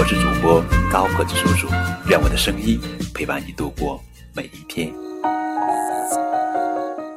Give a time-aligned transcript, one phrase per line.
[0.00, 1.68] 我是主播高个子叔叔，
[2.08, 2.80] 愿我的声音
[3.14, 4.00] 陪伴你度过
[4.34, 4.90] 每一天。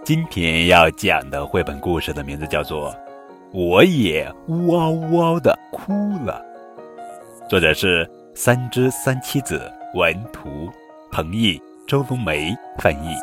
[0.03, 2.91] 今天要讲的绘本故事的名字叫做
[3.53, 5.93] 《我也呜嗷呜嗷的哭
[6.25, 6.43] 了》，
[7.49, 8.05] 作者是
[8.35, 9.61] 三只三七子，
[9.93, 10.69] 文图，
[11.09, 11.57] 彭毅、
[11.87, 13.15] 周冬梅翻译。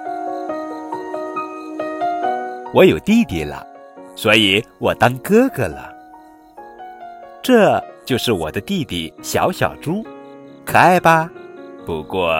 [2.72, 3.66] 我有弟弟了。
[4.16, 5.92] 所以我当哥哥了。
[7.42, 10.04] 这就是我的弟弟小小猪，
[10.66, 11.30] 可爱吧？
[11.86, 12.34] 不过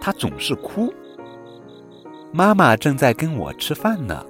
[0.00, 0.90] 他总是哭。
[2.32, 4.24] 妈妈正在跟我吃饭呢，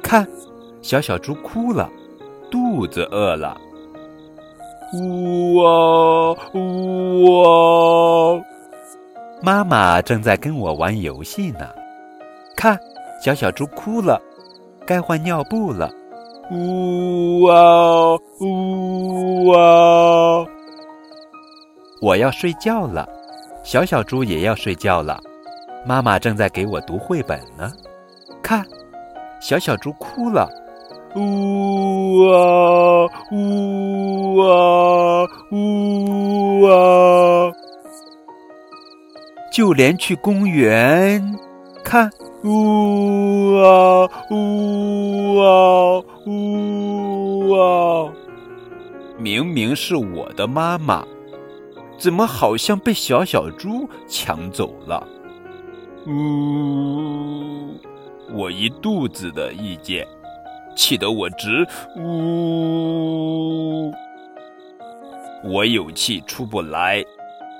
[0.00, 0.24] 看，
[0.82, 1.90] 小小猪哭了，
[2.48, 3.60] 肚子饿了。
[4.94, 7.24] 呜哇呜
[8.36, 8.40] 哇！
[9.42, 11.68] 妈妈正在跟我玩游戏呢，
[12.56, 12.78] 看，
[13.20, 14.22] 小小猪哭了。
[14.86, 15.92] 该换尿布了，
[16.50, 20.44] 呜啊呜啊！
[22.02, 23.08] 我要睡觉了，
[23.62, 25.20] 小小猪也要睡觉了。
[25.86, 27.70] 妈妈正在给我读绘本呢，
[28.42, 28.64] 看，
[29.40, 30.48] 小小猪哭了，
[31.14, 37.52] 呜啊呜啊呜啊！
[39.52, 41.22] 就连去公园，
[41.84, 42.10] 看。
[42.44, 48.12] 呜啊呜啊呜啊！
[49.16, 51.06] 明明是我的妈妈，
[51.96, 55.06] 怎么好像被小小猪抢走了？
[56.08, 57.78] 呜！
[58.32, 60.04] 我一肚子的意见，
[60.74, 61.64] 气得我直
[61.96, 63.92] 呜！
[65.44, 67.04] 我有气出不来，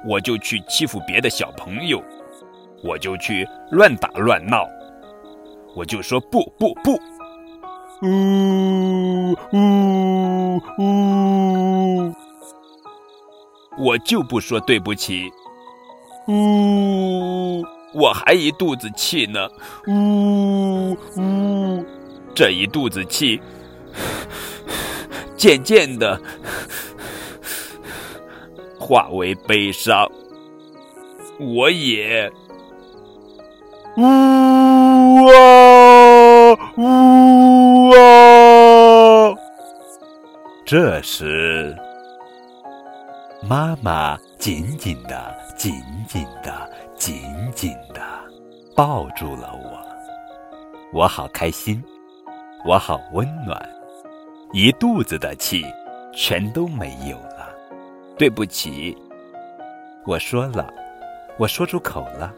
[0.08, 2.02] 我就去欺负别的小朋友。
[2.84, 4.68] 我就去乱打乱闹，
[5.74, 7.00] 我就说不不不，
[8.02, 12.12] 呜呜呜，
[13.78, 15.32] 我就不说对不起，
[16.28, 19.48] 呜，我还一肚子气呢，
[19.86, 21.84] 呜呜，
[22.34, 23.40] 这一肚子气，
[25.36, 26.20] 渐渐的
[28.78, 30.06] 化为悲伤，
[31.40, 32.30] 我也。
[33.94, 39.34] 呜啊呜啊！
[40.64, 41.76] 这时，
[43.42, 45.74] 妈妈紧紧的、紧
[46.08, 47.22] 紧的、紧
[47.54, 48.00] 紧的
[48.74, 49.78] 抱住了我，
[51.00, 51.84] 我好开心，
[52.64, 53.62] 我好温暖，
[54.54, 55.66] 一肚子的气
[56.14, 57.50] 全都没有了。
[58.16, 58.96] 对不起，
[60.06, 60.66] 我说了，
[61.36, 62.32] 我说出口了。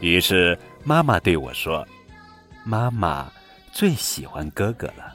[0.00, 1.86] 于是妈妈对我说
[2.64, 3.30] ：“妈妈
[3.72, 5.14] 最喜欢哥哥了。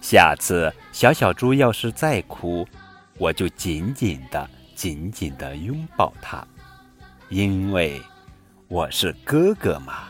[0.00, 2.66] 下次小小猪要是再哭，
[3.16, 6.46] 我就紧紧的、紧紧的拥抱他，
[7.28, 8.00] 因为
[8.68, 10.08] 我是哥哥嘛。”